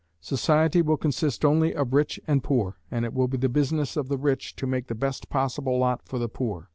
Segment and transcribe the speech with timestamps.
[0.21, 4.07] Society will consist only of rich and poor, and it will be the business of
[4.09, 6.69] the rich to make the best possible lot for the poor.